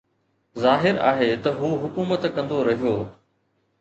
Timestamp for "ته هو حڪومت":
1.43-2.23